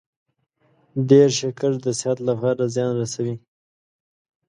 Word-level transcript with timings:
ډیر 1.09 1.29
شکر 1.39 1.71
د 1.83 1.85
صحت 1.99 2.19
لپاره 2.29 2.63
زیان 2.75 2.91
رسوي. 3.01 3.35